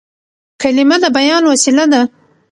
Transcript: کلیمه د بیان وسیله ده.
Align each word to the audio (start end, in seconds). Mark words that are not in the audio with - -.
کلیمه 0.61 0.97
د 1.03 1.05
بیان 1.17 1.43
وسیله 1.51 1.85
ده. 1.91 2.01